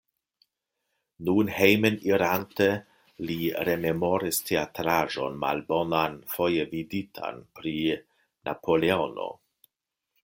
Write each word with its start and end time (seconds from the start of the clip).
Nun 1.27 1.51
hejmenirante, 1.57 2.67
li 3.29 3.37
rememoris 3.69 4.39
teatraĵon 4.49 5.37
malbonan, 5.45 6.19
foje 6.37 6.67
viditan 6.75 7.41
pri 7.61 7.75
Napoleono. 8.51 9.33